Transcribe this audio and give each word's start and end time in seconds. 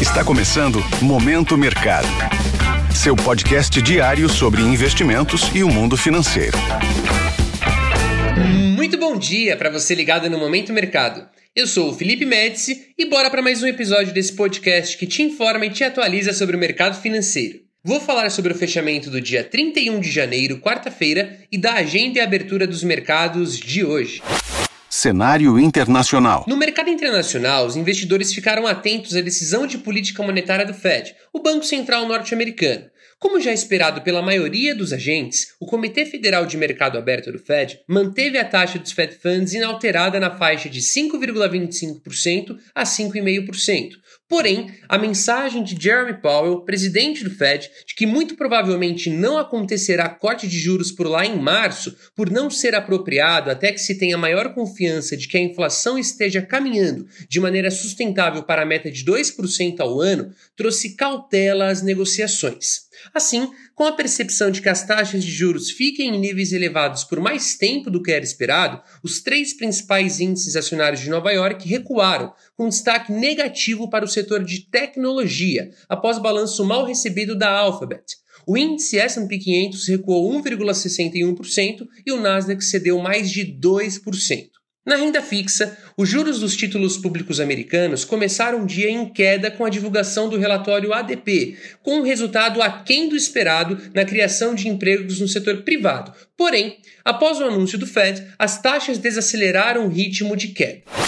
Está 0.00 0.24
começando 0.24 0.78
Momento 1.02 1.58
Mercado. 1.58 2.06
Seu 2.94 3.16
podcast 3.16 3.82
diário 3.82 4.28
sobre 4.28 4.62
investimentos 4.62 5.50
e 5.52 5.64
o 5.64 5.68
mundo 5.68 5.96
financeiro. 5.96 6.56
Muito 8.76 8.96
bom 8.96 9.18
dia 9.18 9.56
para 9.56 9.70
você 9.70 9.96
ligado 9.96 10.30
no 10.30 10.38
Momento 10.38 10.72
Mercado. 10.72 11.26
Eu 11.54 11.66
sou 11.66 11.90
o 11.90 11.94
Felipe 11.94 12.24
Médici 12.24 12.94
e 12.96 13.06
bora 13.06 13.28
para 13.28 13.42
mais 13.42 13.60
um 13.60 13.66
episódio 13.66 14.14
desse 14.14 14.34
podcast 14.34 14.96
que 14.96 15.04
te 15.04 15.20
informa 15.20 15.66
e 15.66 15.70
te 15.70 15.82
atualiza 15.82 16.32
sobre 16.32 16.54
o 16.54 16.60
mercado 16.60 17.00
financeiro. 17.00 17.58
Vou 17.82 18.00
falar 18.00 18.30
sobre 18.30 18.52
o 18.52 18.56
fechamento 18.56 19.10
do 19.10 19.20
dia 19.20 19.42
31 19.42 19.98
de 19.98 20.12
janeiro, 20.12 20.58
quarta-feira, 20.58 21.40
e 21.50 21.58
da 21.58 21.74
agenda 21.74 22.20
e 22.20 22.22
abertura 22.22 22.68
dos 22.68 22.84
mercados 22.84 23.58
de 23.58 23.84
hoje. 23.84 24.22
Cenário 24.98 25.60
internacional. 25.60 26.44
No 26.48 26.56
mercado 26.56 26.90
internacional, 26.90 27.64
os 27.64 27.76
investidores 27.76 28.34
ficaram 28.34 28.66
atentos 28.66 29.14
à 29.14 29.20
decisão 29.20 29.64
de 29.64 29.78
política 29.78 30.24
monetária 30.24 30.66
do 30.66 30.74
Fed, 30.74 31.14
o 31.32 31.38
Banco 31.38 31.64
Central 31.64 32.08
norte-americano. 32.08 32.90
Como 33.20 33.40
já 33.40 33.52
esperado 33.52 34.00
pela 34.02 34.20
maioria 34.20 34.74
dos 34.74 34.92
agentes, 34.92 35.54
o 35.60 35.66
Comitê 35.66 36.04
Federal 36.04 36.46
de 36.46 36.56
Mercado 36.56 36.98
Aberto 36.98 37.30
do 37.30 37.38
Fed 37.38 37.78
manteve 37.86 38.38
a 38.38 38.44
taxa 38.44 38.76
dos 38.76 38.90
Fed 38.90 39.14
Funds 39.22 39.54
inalterada 39.54 40.18
na 40.18 40.36
faixa 40.36 40.68
de 40.68 40.80
5,25% 40.80 42.56
a 42.74 42.82
5,5%. 42.82 43.90
Porém, 44.28 44.70
a 44.86 44.98
mensagem 44.98 45.64
de 45.64 45.74
Jeremy 45.82 46.20
Powell, 46.20 46.60
presidente 46.60 47.24
do 47.24 47.30
Fed, 47.30 47.70
de 47.86 47.94
que 47.94 48.04
muito 48.04 48.36
provavelmente 48.36 49.08
não 49.08 49.38
acontecerá 49.38 50.06
corte 50.06 50.46
de 50.46 50.58
juros 50.58 50.92
por 50.92 51.06
lá 51.06 51.24
em 51.24 51.40
março, 51.40 51.96
por 52.14 52.30
não 52.30 52.50
ser 52.50 52.74
apropriado 52.74 53.50
até 53.50 53.72
que 53.72 53.80
se 53.80 53.96
tenha 53.96 54.18
maior 54.18 54.52
confiança 54.52 55.16
de 55.16 55.26
que 55.26 55.38
a 55.38 55.40
inflação 55.40 55.98
esteja 55.98 56.42
caminhando 56.42 57.08
de 57.26 57.40
maneira 57.40 57.70
sustentável 57.70 58.42
para 58.42 58.62
a 58.62 58.66
meta 58.66 58.90
de 58.90 59.02
2% 59.02 59.80
ao 59.80 59.98
ano, 59.98 60.30
trouxe 60.54 60.94
cautela 60.94 61.68
às 61.70 61.80
negociações. 61.80 62.88
Assim, 63.14 63.50
com 63.74 63.84
a 63.84 63.92
percepção 63.92 64.50
de 64.50 64.60
que 64.60 64.68
as 64.68 64.84
taxas 64.84 65.22
de 65.22 65.30
juros 65.30 65.70
fiquem 65.70 66.14
em 66.14 66.18
níveis 66.18 66.52
elevados 66.52 67.04
por 67.04 67.20
mais 67.20 67.54
tempo 67.54 67.90
do 67.90 68.02
que 68.02 68.10
era 68.10 68.24
esperado, 68.24 68.82
os 69.02 69.20
três 69.20 69.54
principais 69.54 70.20
índices 70.20 70.56
acionários 70.56 71.00
de 71.00 71.08
Nova 71.08 71.30
York 71.30 71.66
recuaram, 71.68 72.32
com 72.56 72.68
destaque 72.68 73.12
negativo 73.12 73.88
para 73.88 74.04
o 74.04 74.08
setor 74.18 74.44
de 74.44 74.68
tecnologia, 74.68 75.70
após 75.88 76.18
balanço 76.18 76.64
mal 76.64 76.84
recebido 76.84 77.36
da 77.36 77.50
Alphabet. 77.50 78.16
O 78.46 78.56
índice 78.56 78.98
S&P 78.98 79.38
500 79.38 79.88
recuou 79.88 80.32
1,61% 80.42 81.86
e 82.06 82.12
o 82.12 82.20
Nasdaq 82.20 82.64
cedeu 82.64 82.98
mais 82.98 83.30
de 83.30 83.44
2%. 83.44 84.48
Na 84.86 84.96
renda 84.96 85.20
fixa, 85.20 85.76
os 85.98 86.08
juros 86.08 86.40
dos 86.40 86.56
títulos 86.56 86.96
públicos 86.96 87.40
americanos 87.40 88.06
começaram 88.06 88.62
o 88.62 88.66
dia 88.66 88.90
em 88.90 89.06
queda 89.12 89.50
com 89.50 89.66
a 89.66 89.68
divulgação 89.68 90.30
do 90.30 90.38
relatório 90.38 90.94
ADP, 90.94 91.58
com 91.82 91.98
um 91.98 92.02
resultado 92.02 92.62
aquém 92.62 93.06
do 93.06 93.14
esperado 93.14 93.78
na 93.92 94.06
criação 94.06 94.54
de 94.54 94.66
empregos 94.66 95.20
no 95.20 95.28
setor 95.28 95.58
privado. 95.58 96.14
Porém, 96.34 96.78
após 97.04 97.38
o 97.38 97.44
anúncio 97.44 97.76
do 97.76 97.86
Fed, 97.86 98.28
as 98.38 98.62
taxas 98.62 98.96
desaceleraram 98.96 99.84
o 99.84 99.90
ritmo 99.90 100.34
de 100.34 100.48
queda. 100.48 101.07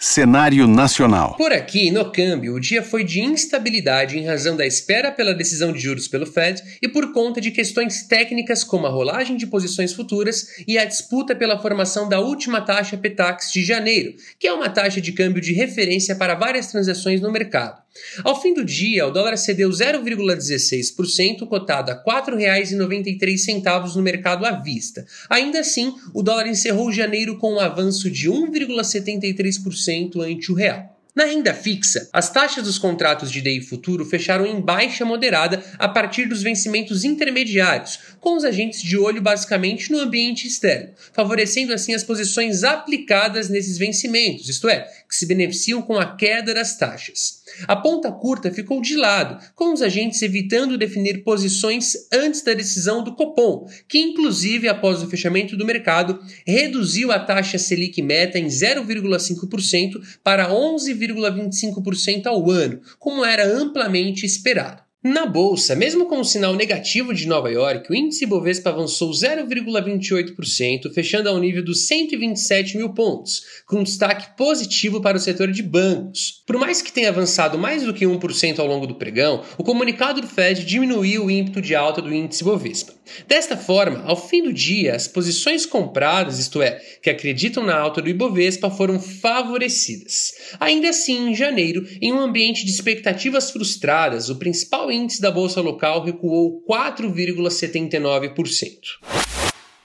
Cenário 0.00 0.68
nacional. 0.68 1.34
Por 1.36 1.52
aqui, 1.52 1.90
no 1.90 2.12
câmbio, 2.12 2.54
o 2.54 2.60
dia 2.60 2.84
foi 2.84 3.02
de 3.02 3.20
instabilidade 3.20 4.16
em 4.16 4.24
razão 4.24 4.56
da 4.56 4.64
espera 4.64 5.10
pela 5.10 5.34
decisão 5.34 5.72
de 5.72 5.80
juros 5.80 6.06
pelo 6.06 6.24
Fed 6.24 6.62
e 6.80 6.86
por 6.86 7.12
conta 7.12 7.40
de 7.40 7.50
questões 7.50 8.04
técnicas 8.04 8.62
como 8.62 8.86
a 8.86 8.90
rolagem 8.90 9.36
de 9.36 9.44
posições 9.44 9.92
futuras 9.92 10.50
e 10.68 10.78
a 10.78 10.84
disputa 10.84 11.34
pela 11.34 11.58
formação 11.58 12.08
da 12.08 12.20
última 12.20 12.60
taxa 12.60 12.96
PETAX 12.96 13.50
de 13.50 13.64
janeiro, 13.64 14.14
que 14.38 14.46
é 14.46 14.52
uma 14.52 14.70
taxa 14.70 15.00
de 15.00 15.10
câmbio 15.10 15.42
de 15.42 15.52
referência 15.52 16.14
para 16.14 16.36
várias 16.36 16.68
transações 16.68 17.20
no 17.20 17.32
mercado. 17.32 17.82
Ao 18.24 18.40
fim 18.40 18.54
do 18.54 18.64
dia, 18.64 19.06
o 19.06 19.10
dólar 19.10 19.36
cedeu 19.36 19.70
0,16%, 19.70 21.46
cotado 21.46 21.90
a 21.90 21.94
R$ 21.94 22.02
4,93 22.04 23.94
no 23.94 24.02
mercado 24.02 24.44
à 24.44 24.52
vista. 24.52 25.06
Ainda 25.28 25.60
assim, 25.60 25.94
o 26.12 26.22
dólar 26.22 26.46
encerrou 26.46 26.90
janeiro 26.92 27.38
com 27.38 27.54
um 27.54 27.60
avanço 27.60 28.10
de 28.10 28.30
1,73% 28.30 30.20
ante 30.20 30.52
o 30.52 30.54
real. 30.54 30.98
Na 31.18 31.24
renda 31.24 31.52
fixa, 31.52 32.08
as 32.12 32.30
taxas 32.30 32.62
dos 32.62 32.78
contratos 32.78 33.32
de 33.32 33.40
DI 33.40 33.60
futuro 33.60 34.04
fecharam 34.04 34.46
em 34.46 34.60
baixa 34.60 35.04
moderada 35.04 35.60
a 35.76 35.88
partir 35.88 36.26
dos 36.26 36.44
vencimentos 36.44 37.02
intermediários, 37.02 37.98
com 38.20 38.36
os 38.36 38.44
agentes 38.44 38.80
de 38.80 38.96
olho 38.96 39.20
basicamente 39.20 39.90
no 39.90 39.98
ambiente 39.98 40.46
externo, 40.46 40.90
favorecendo 41.12 41.72
assim 41.74 41.92
as 41.92 42.04
posições 42.04 42.62
aplicadas 42.62 43.48
nesses 43.48 43.76
vencimentos, 43.76 44.48
isto 44.48 44.68
é, 44.68 44.88
que 45.08 45.16
se 45.16 45.26
beneficiam 45.26 45.82
com 45.82 45.98
a 45.98 46.14
queda 46.14 46.54
das 46.54 46.78
taxas. 46.78 47.37
A 47.66 47.76
ponta 47.76 48.10
curta 48.12 48.50
ficou 48.50 48.80
de 48.80 48.96
lado, 48.96 49.38
com 49.54 49.72
os 49.72 49.82
agentes 49.82 50.22
evitando 50.22 50.78
definir 50.78 51.22
posições 51.22 51.92
antes 52.12 52.42
da 52.42 52.54
decisão 52.54 53.02
do 53.02 53.14
Copom, 53.14 53.66
que 53.88 53.98
inclusive 53.98 54.68
após 54.68 55.02
o 55.02 55.08
fechamento 55.08 55.56
do 55.56 55.66
mercado 55.66 56.18
reduziu 56.46 57.12
a 57.12 57.18
taxa 57.18 57.58
Selic 57.58 58.00
meta 58.02 58.38
em 58.38 58.46
0,5% 58.46 60.00
para 60.22 60.50
11,25% 60.50 62.26
ao 62.26 62.50
ano, 62.50 62.80
como 62.98 63.24
era 63.24 63.46
amplamente 63.46 64.24
esperado. 64.24 64.88
Na 65.02 65.24
bolsa, 65.24 65.76
mesmo 65.76 66.06
com 66.06 66.18
o 66.18 66.24
sinal 66.24 66.54
negativo 66.54 67.14
de 67.14 67.28
Nova 67.28 67.48
York, 67.48 67.88
o 67.88 67.94
índice 67.94 68.26
Bovespa 68.26 68.70
avançou 68.70 69.12
0,28%, 69.12 70.92
fechando 70.92 71.28
ao 71.28 71.38
nível 71.38 71.64
dos 71.64 71.86
127 71.86 72.76
mil 72.76 72.92
pontos, 72.92 73.62
com 73.64 73.84
destaque 73.84 74.36
positivo 74.36 75.00
para 75.00 75.16
o 75.16 75.20
setor 75.20 75.52
de 75.52 75.62
bancos. 75.62 76.37
Por 76.48 76.56
mais 76.56 76.80
que 76.80 76.90
tenha 76.90 77.10
avançado 77.10 77.58
mais 77.58 77.82
do 77.82 77.92
que 77.92 78.06
1% 78.06 78.58
ao 78.58 78.66
longo 78.66 78.86
do 78.86 78.94
pregão, 78.94 79.44
o 79.58 79.62
comunicado 79.62 80.22
do 80.22 80.26
Fed 80.26 80.64
diminuiu 80.64 81.26
o 81.26 81.30
ímpeto 81.30 81.60
de 81.60 81.74
alta 81.74 82.00
do 82.00 82.12
índice 82.12 82.42
Bovespa. 82.42 82.94
Desta 83.26 83.54
forma, 83.54 84.02
ao 84.06 84.16
fim 84.16 84.42
do 84.42 84.50
dia, 84.50 84.94
as 84.94 85.06
posições 85.06 85.66
compradas, 85.66 86.38
isto 86.38 86.62
é, 86.62 86.80
que 87.02 87.10
acreditam 87.10 87.62
na 87.62 87.78
alta 87.78 88.00
do 88.00 88.08
Ibovespa, 88.08 88.70
foram 88.70 88.98
favorecidas. 88.98 90.32
Ainda 90.58 90.88
assim, 90.88 91.28
em 91.28 91.34
janeiro, 91.34 91.86
em 92.00 92.14
um 92.14 92.18
ambiente 92.18 92.64
de 92.64 92.70
expectativas 92.70 93.50
frustradas, 93.50 94.30
o 94.30 94.36
principal 94.36 94.90
índice 94.90 95.20
da 95.20 95.30
bolsa 95.30 95.60
local 95.60 96.02
recuou 96.02 96.64
4,79% 96.66 99.17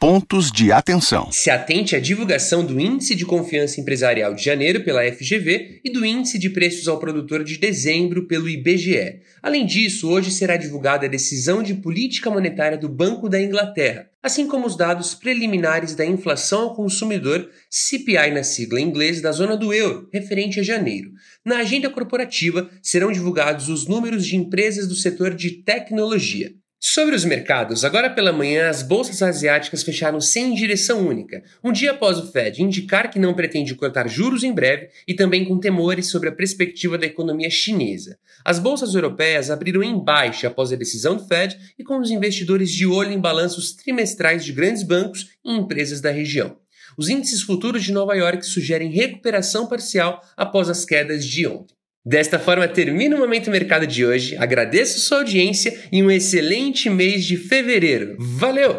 pontos 0.04 0.52
de 0.52 0.70
atenção. 0.70 1.32
Se 1.32 1.50
atente 1.50 1.96
à 1.96 2.00
divulgação 2.02 2.66
do 2.66 2.78
Índice 2.78 3.16
de 3.16 3.26
Confiança 3.26 3.80
Empresarial 3.80 4.34
de 4.34 4.44
janeiro 4.44 4.84
pela 4.84 5.02
FGV 5.10 5.80
e 5.82 5.90
do 5.90 6.06
Índice 6.06 6.38
de 6.38 6.50
Preços 6.50 6.90
ao 6.90 7.00
Produtor 7.00 7.42
de 7.42 7.58
dezembro 7.58 8.28
pelo 8.28 8.50
IBGE. 8.50 9.22
Além 9.42 9.66
disso, 9.66 10.10
hoje 10.10 10.30
será 10.30 10.58
divulgada 10.58 11.06
a 11.06 11.10
decisão 11.10 11.64
de 11.64 11.76
política 11.76 12.30
monetária 12.30 12.78
do 12.78 12.90
Banco 12.90 13.30
da 13.30 13.42
Inglaterra, 13.42 14.10
assim 14.22 14.46
como 14.46 14.68
os 14.68 14.76
dados 14.76 15.16
preliminares 15.16 15.96
da 15.96 16.06
inflação 16.06 16.64
ao 16.64 16.76
consumidor, 16.76 17.50
CPI 17.70 18.32
na 18.32 18.44
sigla 18.44 18.82
em 18.82 18.84
inglês, 18.84 19.22
da 19.22 19.32
zona 19.32 19.56
do 19.56 19.74
euro, 19.74 20.10
referente 20.12 20.60
a 20.60 20.64
janeiro. 20.64 21.12
Na 21.46 21.60
agenda 21.60 21.90
corporativa 21.90 22.70
serão 22.82 23.10
divulgados 23.10 23.70
os 23.70 23.88
números 23.88 24.26
de 24.26 24.36
empresas 24.36 24.86
do 24.86 24.96
setor 24.96 25.34
de 25.34 25.64
tecnologia. 25.64 26.52
Sobre 26.86 27.16
os 27.16 27.24
mercados, 27.24 27.86
agora 27.86 28.10
pela 28.10 28.34
manhã 28.34 28.68
as 28.68 28.84
bolsas 28.84 29.22
asiáticas 29.22 29.84
fecharam 29.84 30.20
sem 30.20 30.54
direção 30.54 31.08
única, 31.08 31.42
um 31.64 31.72
dia 31.72 31.92
após 31.92 32.18
o 32.18 32.30
Fed 32.30 32.62
indicar 32.62 33.10
que 33.10 33.18
não 33.18 33.34
pretende 33.34 33.74
cortar 33.74 34.10
juros 34.10 34.44
em 34.44 34.52
breve 34.52 34.90
e 35.08 35.14
também 35.14 35.46
com 35.46 35.58
temores 35.58 36.10
sobre 36.10 36.28
a 36.28 36.32
perspectiva 36.34 36.98
da 36.98 37.06
economia 37.06 37.50
chinesa. 37.50 38.20
As 38.44 38.60
bolsas 38.60 38.96
europeias 38.96 39.50
abriram 39.50 39.82
em 39.82 39.98
baixa 39.98 40.48
após 40.50 40.74
a 40.74 40.76
decisão 40.76 41.16
do 41.16 41.26
Fed 41.26 41.58
e 41.80 41.86
com 41.86 42.02
os 42.02 42.12
investidores 42.12 42.70
de 42.70 42.86
olho 42.86 43.14
em 43.14 43.20
balanços 43.20 43.72
trimestrais 43.72 44.44
de 44.44 44.52
grandes 44.52 44.84
bancos 44.84 45.30
e 45.42 45.56
empresas 45.56 46.02
da 46.02 46.12
região. 46.12 46.58
Os 46.98 47.08
índices 47.08 47.44
futuros 47.44 47.82
de 47.82 47.94
Nova 47.94 48.14
York 48.14 48.46
sugerem 48.46 48.92
recuperação 48.92 49.68
parcial 49.68 50.22
após 50.36 50.70
as 50.70 50.84
quedas 50.84 51.26
de 51.26 51.48
ontem. 51.48 51.74
Desta 52.06 52.38
forma, 52.38 52.68
termina 52.68 53.16
o 53.16 53.20
Momento 53.20 53.50
Mercado 53.50 53.88
de 53.88 54.06
hoje. 54.06 54.36
Agradeço 54.36 55.00
sua 55.00 55.20
audiência 55.20 55.74
e 55.90 56.04
um 56.04 56.12
excelente 56.12 56.90
mês 56.90 57.24
de 57.24 57.38
fevereiro. 57.38 58.18
Valeu! 58.20 58.78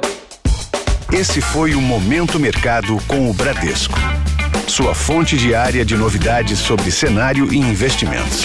Esse 1.10 1.40
foi 1.40 1.75
o 1.75 1.81
Momento 1.81 2.38
Mercado 2.38 2.98
com 3.08 3.31
o 3.31 3.32
Bradesco. 3.32 3.98
Sua 4.69 4.94
fonte 4.94 5.38
diária 5.38 5.87
de 5.87 5.96
novidades 5.96 6.58
sobre 6.58 6.90
cenário 6.90 7.50
e 7.50 7.56
investimentos. 7.56 8.44